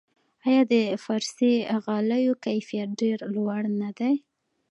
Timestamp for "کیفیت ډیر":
2.45-3.17